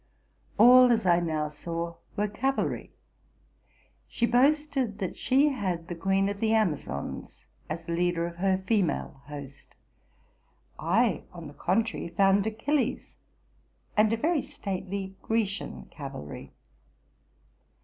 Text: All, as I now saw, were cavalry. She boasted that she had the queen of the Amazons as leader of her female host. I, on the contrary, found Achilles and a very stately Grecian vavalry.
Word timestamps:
All, 0.57 0.91
as 0.91 1.05
I 1.05 1.19
now 1.19 1.47
saw, 1.49 1.97
were 2.17 2.27
cavalry. 2.27 2.91
She 4.07 4.25
boasted 4.25 4.97
that 4.97 5.15
she 5.15 5.49
had 5.49 5.89
the 5.89 5.93
queen 5.95 6.27
of 6.27 6.39
the 6.39 6.55
Amazons 6.55 7.45
as 7.69 7.87
leader 7.87 8.25
of 8.25 8.37
her 8.37 8.63
female 8.65 9.21
host. 9.27 9.75
I, 10.79 11.21
on 11.31 11.45
the 11.47 11.53
contrary, 11.53 12.07
found 12.09 12.47
Achilles 12.47 13.13
and 13.95 14.11
a 14.11 14.17
very 14.17 14.41
stately 14.41 15.13
Grecian 15.21 15.91
vavalry. 15.95 16.51